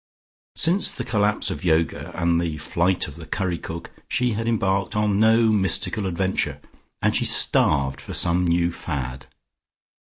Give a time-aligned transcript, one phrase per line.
[0.55, 4.95] Since the collapse of Yoga and the flight of the curry cook, she had embarked
[4.95, 6.59] on no mystical adventure,
[7.03, 9.27] and she starved for some new fad.